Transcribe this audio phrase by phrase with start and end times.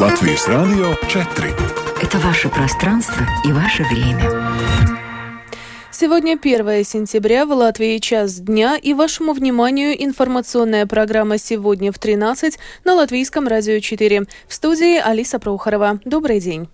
[0.00, 1.54] Латвийс Радио 4.
[2.00, 4.30] Это ваше пространство и ваше время.
[5.90, 12.54] Сегодня 1 сентября, в Латвии час дня, и вашему вниманию информационная программа «Сегодня в 13»
[12.86, 14.24] на Латвийском радио 4.
[14.48, 16.00] В студии Алиса Прохорова.
[16.06, 16.70] Добрый день.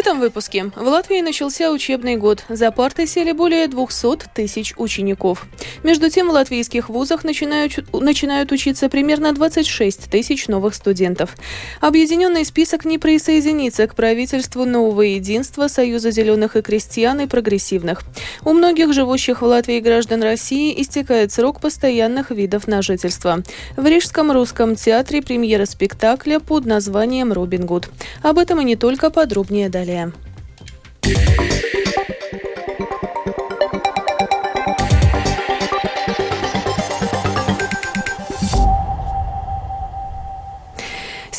[0.00, 2.44] Этом выпуске в Латвии начался учебный год.
[2.48, 5.44] За парты сели более 200 тысяч учеников.
[5.82, 11.36] Между тем, в латвийских вузах начинают, начинают учиться примерно 26 тысяч новых студентов.
[11.82, 18.02] Объединенный список не присоединится к правительству нового единства Союза зеленых и крестьян и прогрессивных.
[18.42, 23.42] У многих живущих в Латвии граждан России истекает срок постоянных видов на жительство.
[23.76, 27.90] В Рижском русском театре премьера спектакля под названием «Робин Гуд».
[28.22, 30.12] Об этом и не только подробнее далее далее.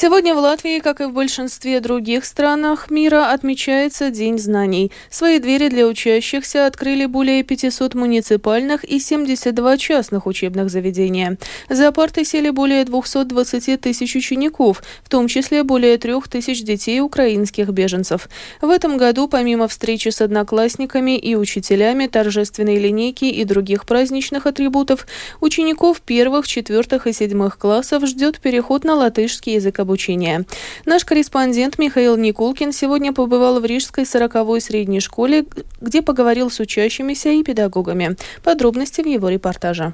[0.02, 4.92] Сегодня в Латвии, как и в большинстве других странах мира, отмечается День знаний.
[5.12, 11.38] Свои двери для учащихся открыли более 500 муниципальных и 72 частных учебных заведения.
[11.70, 17.70] За парты сели более 220 тысяч учеников, в том числе более 3 тысяч детей украинских
[17.70, 18.28] беженцев.
[18.60, 25.06] В этом году, помимо встречи с одноклассниками и учителями, торжественной линейки и других праздничных атрибутов,
[25.42, 30.46] учеников первых, четвертых и седьмых классов ждет переход на латышский язык обучения.
[30.86, 35.46] Наш корреспондент Михаил Никулкин сегодня побывал в Рижской 40-й средней школе,
[35.82, 38.16] где поговорил с учащимися и педагогами.
[38.42, 39.94] Подробности в его репортаже.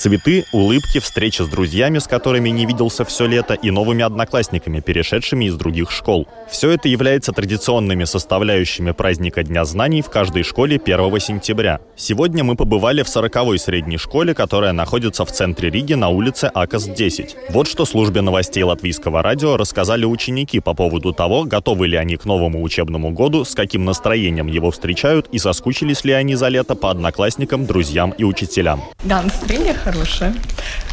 [0.00, 5.44] Цветы, улыбки, встречи с друзьями, с которыми не виделся все лето, и новыми одноклассниками, перешедшими
[5.44, 6.26] из других школ.
[6.50, 11.80] Все это является традиционными составляющими праздника Дня знаний в каждой школе 1 сентября.
[11.96, 17.50] Сегодня мы побывали в 40-й средней школе, которая находится в центре Риги на улице Акас-10.
[17.50, 22.24] Вот что службе новостей латвийского радио рассказали ученики по поводу того, готовы ли они к
[22.24, 26.90] новому учебному году, с каким настроением его встречают и соскучились ли они за лето по
[26.90, 28.80] одноклассникам, друзьям и учителям.
[29.04, 30.34] Да, настроение хорошая.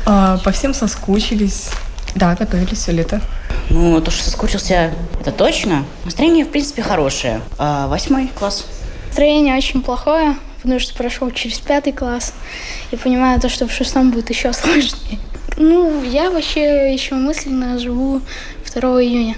[0.06, 1.70] А, по всем соскучились.
[2.16, 3.22] Да, готовились все лето.
[3.70, 5.86] Ну, то, что соскучился, это точно.
[6.06, 7.42] Настроение, в принципе, хорошее.
[7.58, 8.66] А, восьмой класс.
[9.08, 12.34] Настроение очень плохое, потому что прошел через пятый класс.
[12.92, 15.20] И понимаю то, что в шестом будет еще сложнее.
[15.58, 18.22] Ну, я вообще еще мысленно живу
[18.74, 19.36] 2 июня.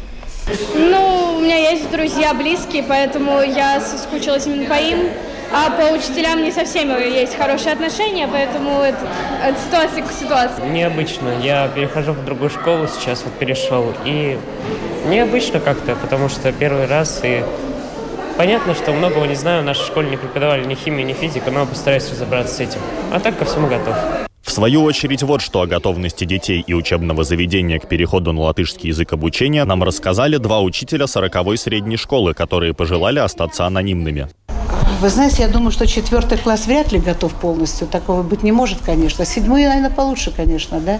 [0.76, 5.10] Ну, у меня есть друзья близкие, поэтому я соскучилась именно по им.
[5.52, 9.00] А по учителям не со всеми есть хорошие отношения, поэтому это
[9.44, 10.62] от ситуации к ситуации.
[10.70, 11.30] Необычно.
[11.42, 14.38] Я перехожу в другую школу сейчас, вот перешел, и
[15.08, 17.44] необычно как-то, потому что первый раз, и
[18.38, 21.66] понятно, что многого не знаю, в нашей школе не преподавали ни химию, ни физику, но
[21.66, 22.80] постараюсь разобраться с этим.
[23.12, 23.96] А так ко всему готов.
[24.44, 28.90] В свою очередь, вот что о готовности детей и учебного заведения к переходу на латышский
[28.90, 34.28] язык обучения нам рассказали два учителя 40-й средней школы, которые пожелали остаться анонимными.
[35.02, 37.88] Вы знаете, я думаю, что четвертый класс вряд ли готов полностью.
[37.88, 39.24] Такого быть не может, конечно.
[39.24, 41.00] Седьмой, наверное, получше, конечно, да.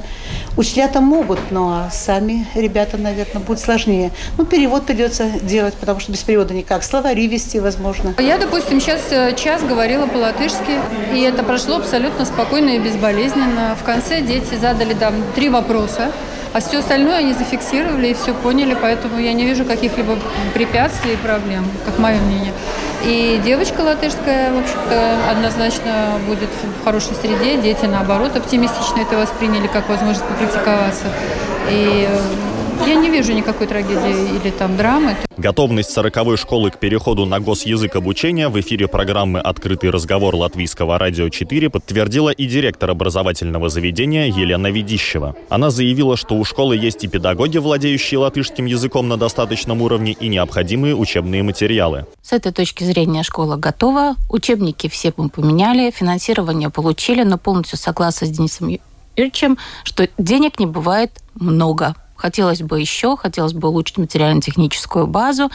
[0.56, 4.12] Учителя-то могут, но сами ребята, наверное, будет сложнее.
[4.38, 6.84] Ну, перевод придется делать, потому что без перевода никак.
[6.84, 8.16] Словари вести, возможно.
[8.20, 10.80] Я, допустим, сейчас э, час говорила по-латышски,
[11.14, 13.76] и это прошло абсолютно спокойно и безболезненно.
[13.80, 16.12] В конце дети задали там три вопроса.
[16.52, 20.18] А все остальное они зафиксировали и все поняли, поэтому я не вижу каких-либо
[20.54, 22.54] препятствий и проблем, как мое мнение.
[23.06, 27.58] И девочка латышская, в общем-то, однозначно будет в хорошей среде.
[27.62, 31.06] Дети, наоборот, оптимистично это восприняли как возможность попрактиковаться.
[31.70, 32.20] И э,
[32.88, 35.16] я не вижу никакой трагедии или там драмы.
[35.38, 41.30] Готовность 40-й школы к переходу на госязык обучения в эфире программы «Открытый разговор» Латвийского радио
[41.30, 45.36] 4 подтвердила и директор образовательного заведения Елена Ведищева.
[45.50, 50.28] Она заявила, что у школы есть и педагоги, владеющие латышским языком на достаточном уровне, и
[50.28, 52.06] необходимые учебные материалы.
[52.22, 54.16] С этой точки зрения школа готова.
[54.30, 58.70] Учебники все мы поменяли, финансирование получили, но полностью согласна с Денисом
[59.16, 61.96] Юрьевичем, что денег не бывает много.
[62.20, 65.50] Хотелось бы еще, хотелось бы улучшить материально-техническую базу.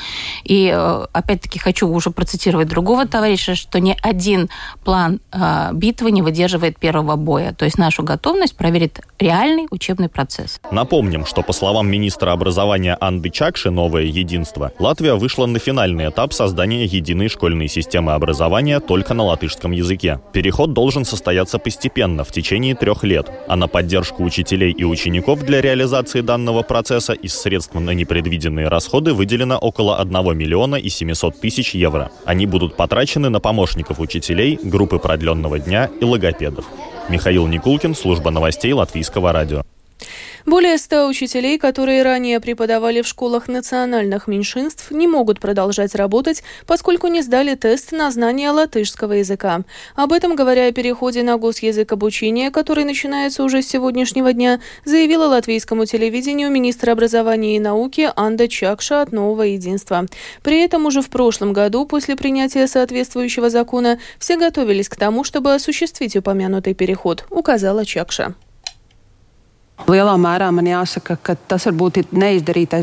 [0.45, 4.49] И э, опять-таки хочу уже процитировать другого товарища, что ни один
[4.83, 7.53] план э, битвы не выдерживает первого боя.
[7.53, 10.59] То есть нашу готовность проверит реальный учебный процесс.
[10.71, 16.33] Напомним, что по словам министра образования Анды Чакши «Новое единство», Латвия вышла на финальный этап
[16.33, 20.21] создания единой школьной системы образования только на латышском языке.
[20.33, 25.61] Переход должен состояться постепенно, в течение трех лет, а на поддержку учителей и учеников для
[25.61, 31.41] реализации данного учебного процесса из средств на непредвиденные расходы выделено около 1 миллиона и 700
[31.41, 32.11] тысяч евро.
[32.25, 36.65] Они будут потрачены на помощников учителей, группы продленного дня и логопедов.
[37.09, 39.63] Михаил Никулкин, служба новостей Латвийского радио.
[40.47, 47.07] Более ста учителей, которые ранее преподавали в школах национальных меньшинств, не могут продолжать работать, поскольку
[47.07, 49.63] не сдали тест на знание латышского языка.
[49.95, 55.29] Об этом, говоря о переходе на госязык обучения, который начинается уже с сегодняшнего дня, заявила
[55.29, 60.07] латвийскому телевидению министр образования и науки Анда Чакша от «Нового единства».
[60.43, 65.55] При этом уже в прошлом году, после принятия соответствующего закона, все готовились к тому, чтобы
[65.55, 68.35] осуществить упомянутый переход, указала Чакша.
[69.85, 72.07] Lielā mērā man jāsaka, ka tas varbūt ir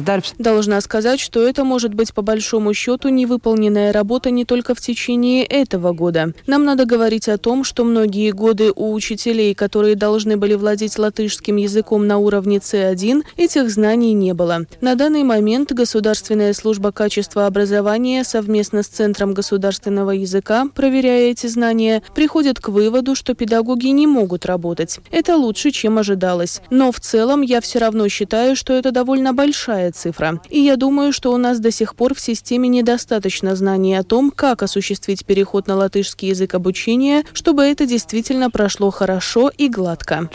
[0.06, 0.36] darbs.
[0.38, 5.44] Должна сказать, что это может быть по большому счету невыполненная работа не только в течение
[5.46, 6.34] этого года.
[6.48, 11.56] Нам надо говорить о том, что многие годы у учителей, которые должны были владеть латышским
[11.56, 14.66] языком на уровне C1, этих знаний не было.
[14.82, 22.04] На данный момент Государственная служба качества образования совместно с Центром государственного языка, проверяя эти знания,
[22.14, 25.00] приходит к выводу, что педагоги не могут работать.
[25.10, 26.62] Это лучше, чем ожидалось.
[26.82, 30.42] Но в целом я все равно считаю, что это довольно большая цифра.
[30.50, 34.32] И я думаю, что у нас до сих пор в системе недостаточно знаний о том,
[34.32, 40.28] как осуществить переход на латышский язык обучения, чтобы это действительно прошло хорошо и гладко.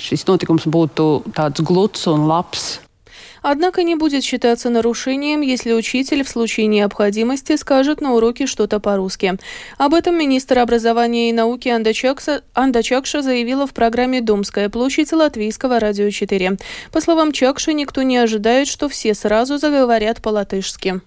[3.48, 9.38] Однако не будет считаться нарушением, если учитель в случае необходимости скажет на уроке что-то по-русски.
[9.78, 16.10] Об этом министр образования и науки Анда, Чакша заявила в программе «Домская площадь» Латвийского радио
[16.10, 16.56] 4.
[16.90, 21.00] По словам Чакши, никто не ожидает, что все сразу заговорят по-латышски.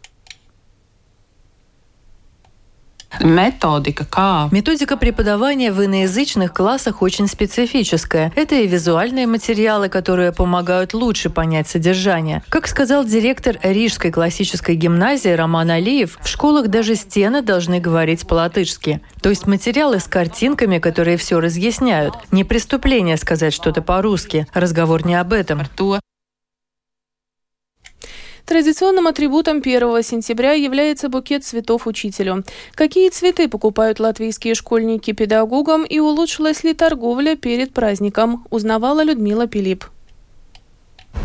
[3.19, 4.49] Методика kā?
[4.51, 8.31] Методика преподавания в иноязычных классах очень специфическая.
[8.35, 12.43] Это и визуальные материалы, которые помогают лучше понять содержание.
[12.49, 19.01] Как сказал директор Рижской классической гимназии Роман Алиев, в школах даже стены должны говорить по-латышски.
[19.21, 22.13] То есть материалы с картинками, которые все разъясняют.
[22.31, 24.47] Не преступление сказать что-то по-русски.
[24.53, 25.63] Разговор не об этом.
[28.49, 32.43] Традиционным атрибутом 1 сентября является букет цветов учителю.
[32.73, 39.85] Какие цветы покупают латвийские школьники педагогам и улучшилась ли торговля перед праздником, узнавала Людмила Пилип.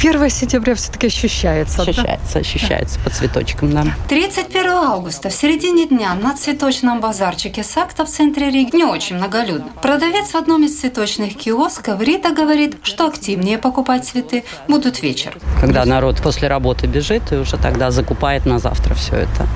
[0.06, 1.80] 1 сентября все-таки ощущается.
[1.80, 3.86] Ощущается, ощущается по цветочкам, да.
[4.08, 9.68] 31 августа в середине дня на цветочном базарчике Сакта в центре Риги не очень многолюдно.
[9.80, 15.40] Продавец в одном из цветочных киосков Рита говорит, что активнее покупать цветы будут вечером.
[15.58, 19.48] Когда народ после работы бежит и уже тогда закупает на завтра все это.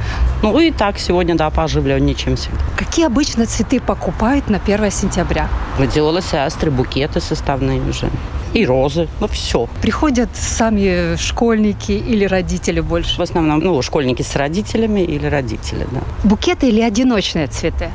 [0.42, 2.58] Ну и так сегодня, да, пооживленнее, чем всегда.
[2.76, 5.48] Какие обычно цветы покупают на 1 сентября?
[5.76, 8.08] Гладиолусы, астры, букеты составные уже.
[8.54, 9.68] И розы, ну все.
[9.82, 13.18] Приходят сами школьники или родители больше?
[13.18, 16.00] В основном, ну, школьники с родителями или родители, да.
[16.24, 17.90] Букеты или одиночные цветы?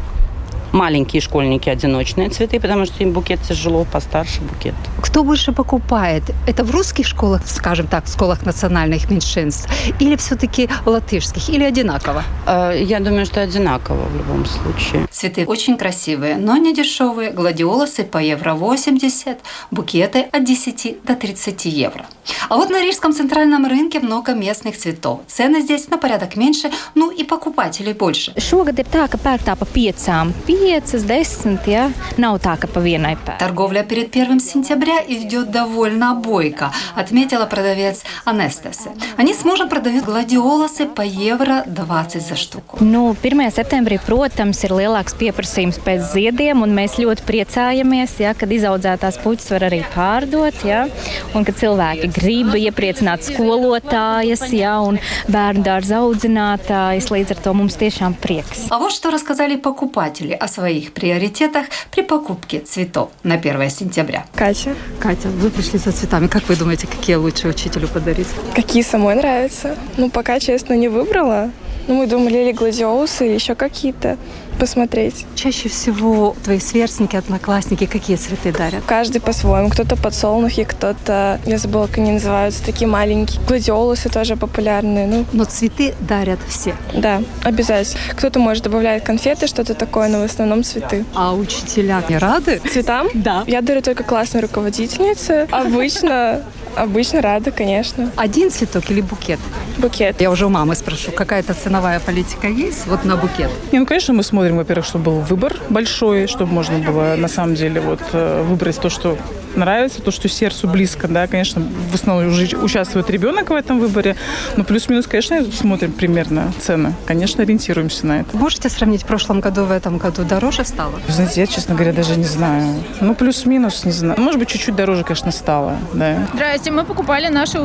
[0.74, 4.74] Маленькие школьники одиночные цветы, потому что им букет тяжело, постарше букет.
[5.02, 6.24] Кто больше покупает?
[6.48, 11.64] Это в русских школах, скажем так, в школах национальных меньшинств, или все-таки в латышских, или
[11.64, 12.24] одинаково?
[12.48, 15.08] Э, Я думаю, что одинаково в любом случае.
[15.12, 17.30] Цветы очень красивые, но не дешевые.
[17.31, 19.38] Гладиолусы по евро 80,
[19.72, 22.06] букеты от 10 до 30 евро.
[22.50, 25.20] А вот на Рижском центральном рынке много местных цветов.
[25.28, 28.31] Цены здесь на порядок меньше, ну и покупателей больше.
[28.38, 31.88] Šogad ir tā, ka pērk tā pa piecām, piecas, desmit, ja?
[32.16, 33.38] Nav tā, ka pa vienai pērk.
[33.40, 38.90] Торговля перед 1 сентября идет довольно бойко, отметила продавец Анестесы.
[39.16, 42.78] Они с мужем продают гладиолусы по евро 20 за штуку.
[42.80, 43.50] Nu, 1.
[43.50, 49.50] septembrī, protams, ir lielāks pieprasījums pēc ziediem, un mēs ļoti priecājamies, ja, kad izaudzētās puķis
[49.54, 50.87] var arī pārdot, ja,
[51.35, 57.11] un kad cilvēki grib iepriecināt skolotājas ja, un bērnu dārza audzinātājas.
[57.12, 58.68] Līdz ar to mums tiešām prieks.
[58.71, 64.25] А вот что рассказали покупатели о своих приоритетах при покупке цветов на 1 сентября.
[64.36, 64.75] Катя.
[65.00, 66.27] Катя, вы пришли за цветами.
[66.27, 68.27] Как вы думаете, какие лучше учителю подарить?
[68.55, 69.75] Какие самой нравятся?
[69.98, 71.50] Ну, пока, честно, не выбрала.
[71.88, 74.18] Ну, мы думали или гладиолусы, или еще какие-то
[74.60, 75.25] посмотреть.
[75.36, 78.84] Чаще всего твои сверстники, одноклассники какие цветы дарят?
[78.86, 79.70] Каждый по-своему.
[79.70, 83.42] Кто-то подсолнухи, кто-то, я забыла, как они называются, такие маленькие.
[83.48, 85.08] Гладиолусы тоже популярные.
[85.08, 86.75] Ну, Но цветы дарят все.
[86.94, 88.00] да, обязательно.
[88.16, 91.04] Кто-то, может, добавляет конфеты, что-то такое, но в основном цветы.
[91.16, 92.62] А учителя не рады?
[92.72, 93.08] Цветам?
[93.13, 93.44] Да.
[93.48, 95.48] Я дарю только классной руководительнице.
[95.52, 96.44] Обычно
[96.75, 98.12] Обычно рада, конечно.
[98.15, 99.39] Один цветок или букет?
[99.77, 100.22] Букет.
[100.22, 103.50] Я уже у мамы спрошу, какая-то ценовая политика есть вот на букет?
[103.72, 107.56] Не, ну, конечно, мы смотрим, во-первых, чтобы был выбор большой, чтобы можно было на самом
[107.56, 109.18] деле вот э, выбрать то, что
[109.55, 114.15] нравится, то, что сердцу близко, да, конечно, в основном уже участвует ребенок в этом выборе,
[114.57, 118.36] но плюс-минус, конечно, смотрим примерно цены, конечно, ориентируемся на это.
[118.36, 120.93] Можете сравнить в прошлом году, в этом году дороже стало?
[121.07, 122.83] Знаете, я, честно говоря, даже не знаю.
[123.01, 124.19] Ну, плюс-минус, не знаю.
[124.19, 126.27] Может быть, чуть-чуть дороже, конечно, стало, да.
[126.33, 127.60] Здрасте, мы покупали нашу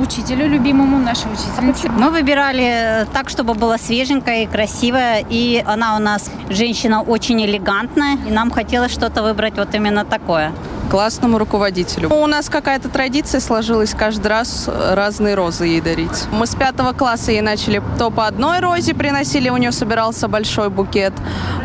[0.00, 1.88] учителю любимому, нашей учительнице.
[1.88, 8.18] Мы выбирали так, чтобы было свеженькое и красивое, и она у нас женщина очень элегантная,
[8.28, 10.52] и нам хотелось что-то выбрать вот именно такое
[10.88, 12.10] классному руководителю.
[12.10, 16.24] У нас какая-то традиция сложилась каждый раз разные розы ей дарить.
[16.32, 20.70] Мы с пятого класса ей начали то по одной розе приносили, у нее собирался большой
[20.70, 21.12] букет,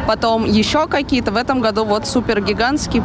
[0.07, 1.31] потом еще какие-то.
[1.31, 3.01] В этом году вот супер гигантский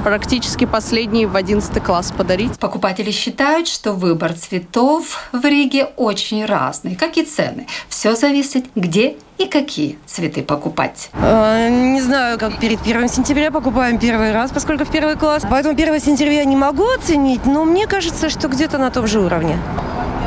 [0.00, 2.58] практически последний в 11 класс подарить.
[2.58, 7.66] Покупатели считают, что выбор цветов в Риге очень разный, как и цены.
[7.88, 11.10] Все зависит, где и какие цветы покупать.
[11.14, 15.44] А, не знаю, как перед 1 сентября покупаем первый раз, поскольку в первый класс.
[15.48, 19.20] Поэтому 1 сентября я не могу оценить, но мне кажется, что где-то на том же
[19.20, 19.58] уровне.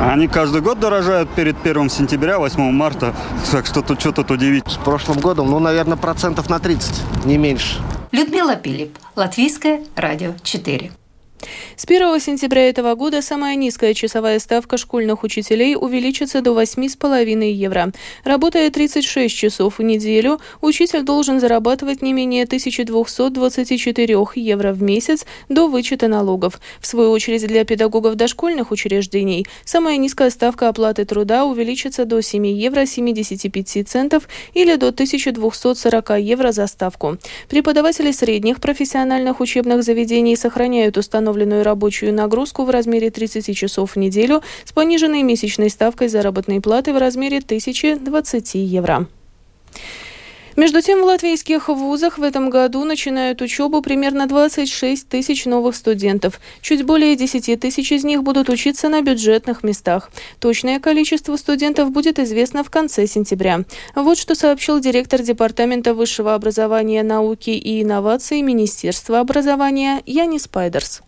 [0.00, 3.14] Они каждый год дорожают перед 1 сентября, 8 марта.
[3.52, 4.64] Так что тут что-то удивить.
[4.66, 7.80] С прошлым годом, ну, наверное, процентов на 30, не меньше.
[8.14, 10.92] Людмила Пилип, Латвийское радио 4.
[11.76, 17.92] С 1 сентября этого года самая низкая часовая ставка школьных учителей увеличится до 8,5 евро.
[18.24, 25.68] Работая 36 часов в неделю, учитель должен зарабатывать не менее 1224 евро в месяц до
[25.68, 26.60] вычета налогов.
[26.80, 32.46] В свою очередь для педагогов дошкольных учреждений самая низкая ставка оплаты труда увеличится до 7
[32.46, 37.18] евро 75 центов или до 1240 евро за ставку.
[37.48, 40.96] Преподаватели средних профессиональных учебных заведений сохраняют
[41.34, 46.92] установленную рабочую нагрузку в размере 30 часов в неделю с пониженной месячной ставкой заработной платы
[46.92, 49.06] в размере 1020 евро.
[50.56, 56.40] Между тем, в латвийских вузах в этом году начинают учебу примерно 26 тысяч новых студентов.
[56.60, 60.10] Чуть более 10 тысяч из них будут учиться на бюджетных местах.
[60.38, 63.64] Точное количество студентов будет известно в конце сентября.
[63.96, 71.02] Вот что сообщил директор Департамента высшего образования, науки и инноваций Министерства образования Янис Пайдерс.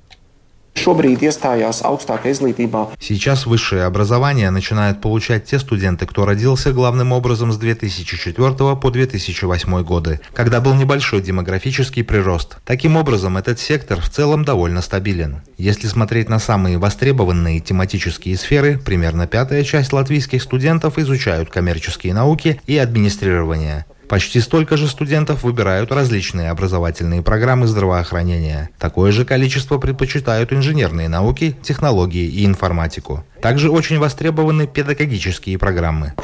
[3.00, 9.82] Сейчас высшее образование начинают получать те студенты, кто родился главным образом с 2004 по 2008
[9.82, 12.58] годы, когда был небольшой демографический прирост.
[12.64, 15.42] Таким образом, этот сектор в целом довольно стабилен.
[15.58, 22.60] Если смотреть на самые востребованные тематические сферы, примерно пятая часть латвийских студентов изучают коммерческие науки
[22.66, 23.86] и администрирование.
[24.08, 28.70] Почти столько же студентов выбирают различные образовательные программы здравоохранения.
[28.78, 33.24] Такое же количество предпочитают инженерные науки, технологии и информатику.
[33.40, 36.14] Также очень востребованы педагогические программы.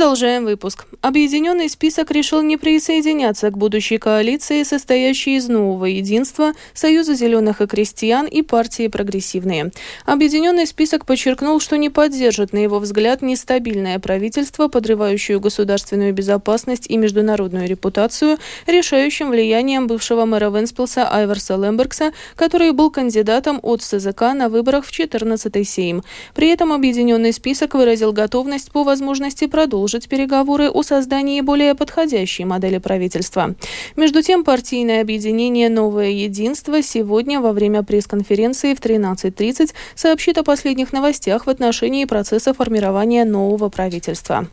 [0.00, 0.86] Продолжаем выпуск.
[1.02, 7.66] Объединенный список решил не присоединяться к будущей коалиции, состоящей из нового единства, Союза зеленых и
[7.66, 9.72] крестьян и партии прогрессивные.
[10.06, 16.96] Объединенный список подчеркнул, что не поддержит, на его взгляд, нестабильное правительство, подрывающее государственную безопасность и
[16.96, 24.48] международную репутацию, решающим влиянием бывшего мэра Венспилса Айверса Лембергса, который был кандидатом от СЗК на
[24.48, 26.02] выборах в 14-й Сейм.
[26.34, 32.44] При этом объединенный список выразил готовность по возможности продолжить продолжить переговоры о создании более подходящей
[32.44, 33.56] модели правительства.
[33.96, 40.92] Между тем, партийное объединение «Новое единство» сегодня во время пресс-конференции в 13.30 сообщит о последних
[40.92, 44.46] новостях в отношении процесса формирования нового правительства.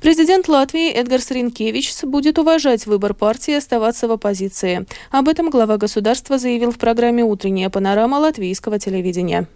[0.00, 4.86] Президент Латвии Эдгар Сринкевич будет уважать выбор партии оставаться в оппозиции.
[5.10, 9.46] Об этом глава государства заявил в программе «Утренняя панорама» латвийского телевидения.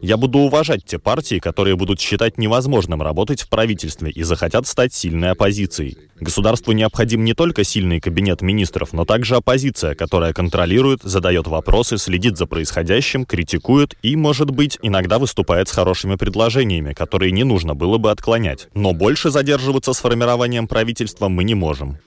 [0.00, 4.92] Я буду уважать те партии, которые будут считать невозможным работать в правительстве и захотят стать
[4.94, 5.98] сильной оппозицией.
[6.20, 12.36] Государству необходим не только сильный кабинет министров, но также оппозиция, которая контролирует, задает вопросы, следит
[12.36, 17.96] за происходящим, критикует и, может быть, иногда выступает с хорошими предложениями, которые не нужно было
[17.98, 18.68] бы отклонять.
[18.74, 21.98] Но больше задерживаться с формированием правительства мы не можем.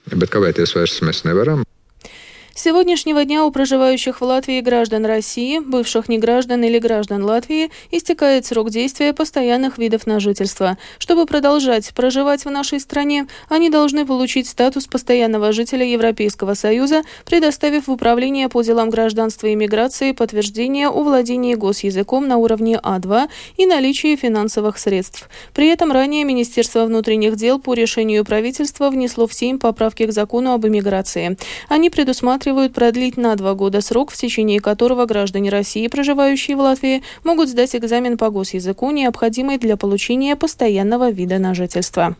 [2.55, 8.45] С сегодняшнего дня у проживающих в Латвии граждан России, бывших неграждан или граждан Латвии истекает
[8.45, 10.77] срок действия постоянных видов на жительство.
[10.99, 17.87] Чтобы продолжать проживать в нашей стране, они должны получить статус постоянного жителя Европейского Союза, предоставив
[17.87, 23.65] в Управление по делам гражданства и миграции подтверждение о владении госязыком на уровне А2 и
[23.65, 25.27] наличии финансовых средств.
[25.55, 30.53] При этом ранее Министерство внутренних дел по решению правительства внесло в Сейм поправки к закону
[30.53, 31.35] об иммиграции.
[31.67, 36.59] Они предусматривают рассматривают продлить на два года срок, в течение которого граждане России, проживающие в
[36.59, 42.17] Латвии, могут сдать экзамен по госязыку, необходимый для получения постоянного вида на жительство.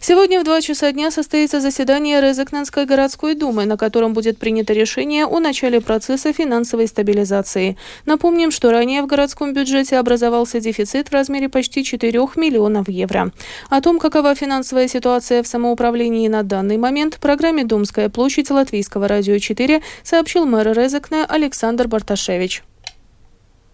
[0.00, 5.26] Сегодня в 2 часа дня состоится заседание Резекненской городской думы, на котором будет принято решение
[5.26, 7.76] о начале процесса финансовой стабилизации.
[8.06, 13.32] Напомним, что ранее в городском бюджете образовался дефицит в размере почти 4 миллионов евро.
[13.70, 19.08] О том, какова финансовая ситуация в самоуправлении на данный момент, в программе «Думская площадь» Латвийского
[19.08, 22.62] радио 4 сообщил мэр Резекне Александр Барташевич.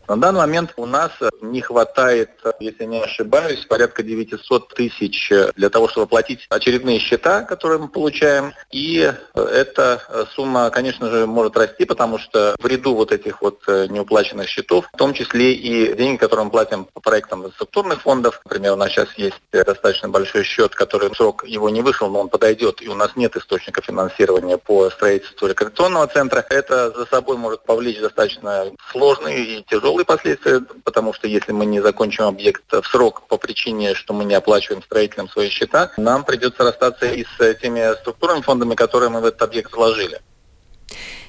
[0.06, 2.30] На данный момент у нас не хватает,
[2.60, 8.52] если не ошибаюсь, порядка 900 тысяч для того, чтобы платить очередные счета, которые мы получаем.
[8.70, 14.48] И эта сумма, конечно же, может расти, потому что в ряду вот этих вот неуплаченных
[14.48, 18.40] счетов, в том числе и деньги, которые мы платим по проектам структурных фондов.
[18.44, 22.28] Например, у нас сейчас есть достаточно большой счет, который срок его не вышел, но он
[22.28, 26.44] подойдет, и у нас нет источника финансирования по строительству рекреационного центра.
[26.50, 31.66] Это за собой может повлечь достаточно сложные и тяжелые тяжелые последствия, потому что если мы
[31.66, 36.24] не закончим объект в срок по причине, что мы не оплачиваем строителям свои счета, нам
[36.24, 40.20] придется расстаться и с теми структурными фондами, которые мы в этот объект вложили.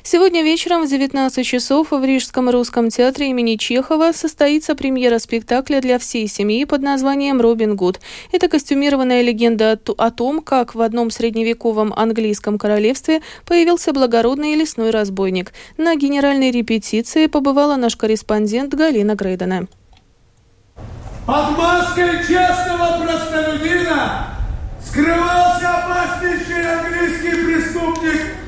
[0.07, 5.97] Сегодня вечером в 19 часов в Рижском русском театре имени Чехова состоится премьера спектакля для
[5.97, 7.99] всей семьи под названием «Робин Гуд».
[8.31, 15.53] Это костюмированная легенда о том, как в одном средневековом английском королевстве появился благородный лесной разбойник.
[15.75, 19.65] На генеральной репетиции побывала наш корреспондент Галина Грейдена.
[21.25, 24.27] Под маской честного простолюдина
[24.85, 28.44] скрывался опаснейший английский преступник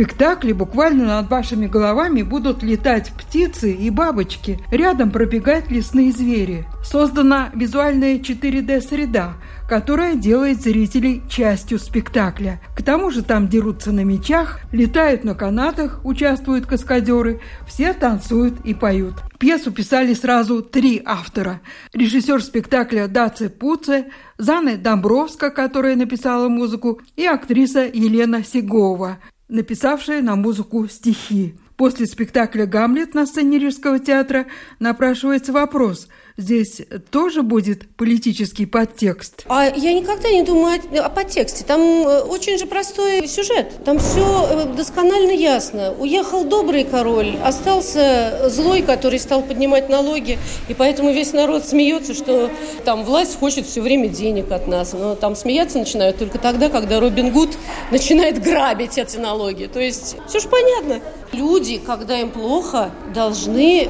[0.00, 4.58] спектакле буквально над вашими головами будут летать птицы и бабочки.
[4.70, 6.64] Рядом пробегают лесные звери.
[6.82, 9.34] Создана визуальная 4D-среда,
[9.68, 12.62] которая делает зрителей частью спектакля.
[12.74, 18.72] К тому же там дерутся на мечах, летают на канатах, участвуют каскадеры, все танцуют и
[18.72, 19.16] поют.
[19.38, 21.60] Пьесу писали сразу три автора.
[21.92, 24.06] Режиссер спектакля Даце Пуце,
[24.38, 29.18] Зана Домбровска, которая написала музыку, и актриса Елена Сигова,
[29.50, 31.54] написавшая на музыку стихи.
[31.76, 34.46] После спектакля «Гамлет» на сцене Рижского театра
[34.78, 36.08] напрашивается вопрос–
[36.40, 39.44] здесь тоже будет политический подтекст?
[39.48, 41.64] А я никогда не думаю о, о подтексте.
[41.64, 43.84] Там э, очень же простой сюжет.
[43.84, 45.94] Там все э, досконально ясно.
[45.98, 52.50] Уехал добрый король, остался злой, который стал поднимать налоги, и поэтому весь народ смеется, что
[52.84, 54.92] там власть хочет все время денег от нас.
[54.92, 57.50] Но там смеяться начинают только тогда, когда Робин Гуд
[57.90, 59.66] начинает грабить эти налоги.
[59.66, 61.00] То есть все же понятно.
[61.32, 63.88] Люди, когда им плохо, должны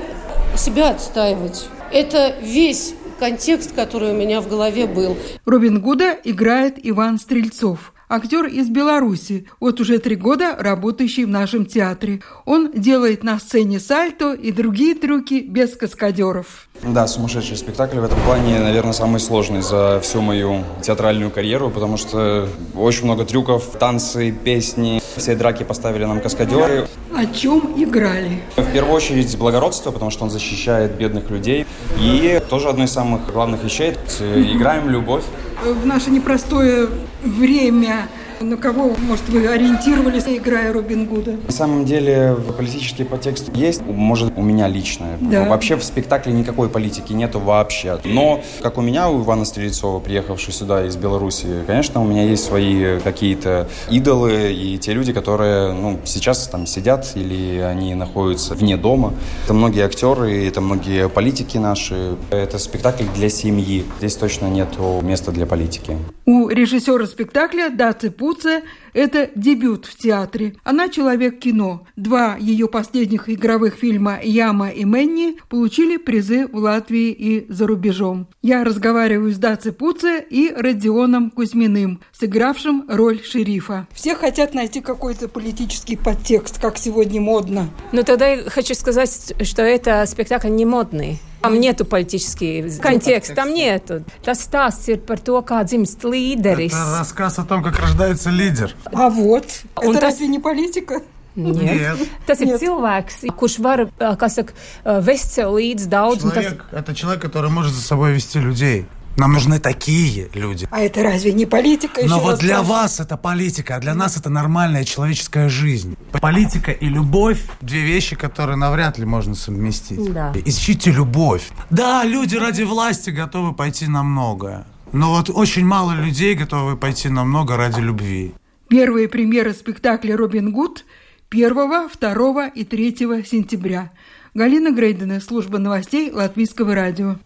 [0.56, 1.68] себя отстаивать.
[1.92, 5.16] Это весь контекст, который у меня в голове был.
[5.44, 11.64] Робин Гуда играет Иван Стрельцов– актер из Беларуси, вот уже три года работающий в нашем
[11.64, 12.20] театре.
[12.44, 16.68] Он делает на сцене сальто и другие трюки без каскадеров.
[16.82, 21.96] Да, сумасшедший спектакль в этом плане, наверное, самый сложный за всю мою театральную карьеру, потому
[21.96, 25.00] что очень много трюков, танцы, песни.
[25.16, 26.88] Все драки поставили нам каскадеры.
[27.14, 28.42] О чем играли?
[28.56, 31.66] В первую очередь благородство, потому что он защищает бедных людей.
[32.00, 35.24] И тоже одно из самых главных вещей– играем любовь.
[35.62, 36.88] В наше непростое
[37.22, 38.08] время
[38.40, 41.36] на кого, может, вы ориентировались, играя Робин Гуда?
[41.46, 45.18] На самом деле политический подтекст есть, может, у меня лично.
[45.20, 45.44] Да.
[45.44, 47.98] Вообще в спектакле никакой политики нету вообще.
[48.04, 52.44] Но, как у меня, у Ивана Стрельцова, приехавший сюда из Беларуси, конечно, у меня есть
[52.44, 58.78] свои какие-то идолы и те люди, которые ну, сейчас там сидят или они находятся вне
[58.78, 59.12] дома.
[59.44, 62.16] Это многие актеры, это многие политики наши.
[62.30, 63.84] Это спектакль для семьи.
[63.98, 64.68] Здесь точно нет
[65.02, 65.98] места для политики.
[66.24, 68.62] У режиссера спектакля Даци Пу Луция–
[68.92, 70.54] это дебют в театре.
[70.62, 71.84] Она человек кино.
[71.96, 78.28] Два ее последних игровых фильма «Яма» и «Мэнни» получили призы в Латвии и за рубежом.
[78.40, 83.88] Я разговариваю с Даци Пуце и Родионом Кузьминым, сыгравшим роль шерифа.
[83.92, 87.68] Все хотят найти какой-то политический подтекст, как сегодня модно.
[87.90, 91.18] Ну тогда я хочу сказать, что это спектакль не модный.
[91.42, 94.04] Там нету политический контекст, там нету.
[94.22, 96.72] Tas stāsts ir par to, kā dzimst līderis.
[96.72, 98.74] Это рассказ о том, как рождается лидер.
[98.92, 99.44] А вот,
[99.76, 101.00] Un это tas- разве не политика?
[101.36, 101.96] Нет.
[102.26, 102.60] Tas ir Нет.
[102.60, 104.52] cilvēks, kurš var, ā, kā saka,
[104.84, 106.24] ā, vest sev līdzi daudz.
[106.24, 108.84] un tas- Человек– это человек, который может за собой вести людей.
[109.16, 110.68] Нам нужны такие люди.
[110.70, 112.00] А это разве не политика?
[112.06, 115.96] Но вот для вас это политика, а для нас это нормальная человеческая жизнь.
[116.20, 120.12] Политика и любовь– две вещи, которые навряд ли можно совместить.
[120.12, 120.32] Да.
[120.44, 121.50] Ищите любовь.
[121.70, 124.64] Да, люди ради власти готовы пойти на многое.
[124.92, 128.34] Но вот очень мало людей готовы пойти на много ради любви.
[128.68, 130.84] Первые премьеры спектакля «Робин Гуд»
[131.30, 131.54] 1,
[132.00, 133.90] 2 и 3 сентября.
[134.34, 137.16] Галина Грейдена, служба новостей Латвийского радио.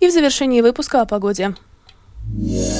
[0.00, 1.54] И в завершении выпуска о погоде.
[2.24, 2.77] В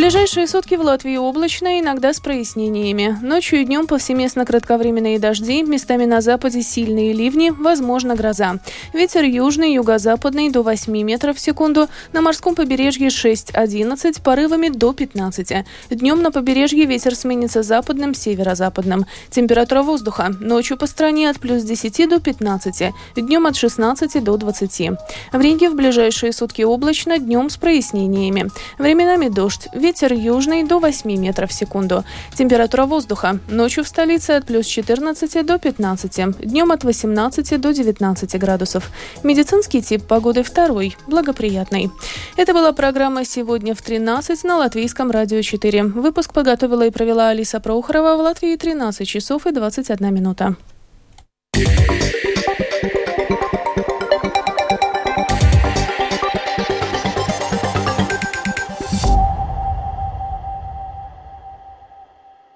[0.00, 3.18] ближайшие сутки в Латвии облачно, иногда с прояснениями.
[3.20, 8.60] Ночью и днем повсеместно кратковременные дожди, местами на западе сильные ливни, возможно гроза.
[8.94, 15.66] Ветер южный, юго-западный до 8 метров в секунду, на морском побережье 6-11, порывами до 15.
[15.90, 19.04] Днем на побережье ветер сменится западным, северо-западным.
[19.28, 24.90] Температура воздуха ночью по стране от плюс 10 до 15, днем от 16 до 20.
[25.30, 28.50] В Риге в ближайшие сутки облачно, днем с прояснениями.
[28.78, 32.04] Временами дождь, ветер южный до 8 метров в секунду.
[32.34, 38.38] Температура воздуха ночью в столице от плюс 14 до 15, днем от 18 до 19
[38.38, 38.88] градусов.
[39.24, 41.90] Медицинский тип погоды второй, благоприятный.
[42.36, 45.82] Это была программа «Сегодня в 13» на Латвийском радио 4.
[45.82, 50.54] Выпуск подготовила и провела Алиса Прохорова в Латвии 13 часов и 21 минута.